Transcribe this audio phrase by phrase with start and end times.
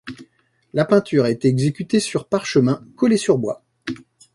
[0.73, 3.63] La peinture a été exécutée sur parchemin collé sur bois.